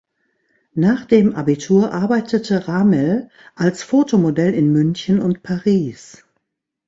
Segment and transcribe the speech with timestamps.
[0.73, 6.25] Nach dem Abitur arbeitete Ramel als Fotomodell in München und Paris.